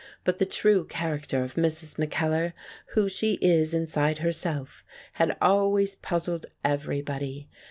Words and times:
But 0.23 0.39
the 0.39 0.47
true 0.47 0.85
character 0.85 1.43
of 1.43 1.53
Mrs. 1.53 1.99
Mackellar, 1.99 2.53
who 2.95 3.07
she 3.07 3.33
is 3.33 3.71
inside 3.75 4.17
herself, 4.17 4.83
had 5.17 5.37
always 5.39 5.93
puzzled 5.93 6.47
everybody. 6.63 7.47